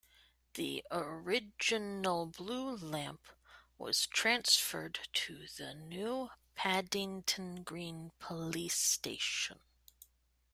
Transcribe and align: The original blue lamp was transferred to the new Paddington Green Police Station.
The 0.55 0.83
original 0.89 2.25
blue 2.25 2.75
lamp 2.75 3.21
was 3.77 4.07
transferred 4.07 5.07
to 5.13 5.45
the 5.47 5.75
new 5.75 6.31
Paddington 6.55 7.61
Green 7.63 8.11
Police 8.19 8.79
Station. 8.79 9.59